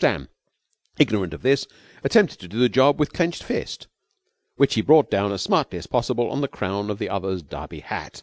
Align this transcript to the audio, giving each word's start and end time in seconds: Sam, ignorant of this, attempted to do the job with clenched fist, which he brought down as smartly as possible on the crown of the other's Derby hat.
Sam, 0.00 0.30
ignorant 0.98 1.34
of 1.34 1.42
this, 1.42 1.66
attempted 2.02 2.40
to 2.40 2.48
do 2.48 2.58
the 2.58 2.70
job 2.70 2.98
with 2.98 3.12
clenched 3.12 3.42
fist, 3.42 3.88
which 4.56 4.72
he 4.72 4.80
brought 4.80 5.10
down 5.10 5.32
as 5.32 5.42
smartly 5.42 5.76
as 5.78 5.86
possible 5.86 6.30
on 6.30 6.40
the 6.40 6.48
crown 6.48 6.88
of 6.88 6.98
the 6.98 7.10
other's 7.10 7.42
Derby 7.42 7.80
hat. 7.80 8.22